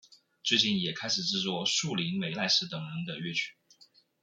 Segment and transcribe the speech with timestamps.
[0.41, 1.63] 最近也开始制作
[1.95, 3.53] 栗林美奈实等人的乐曲。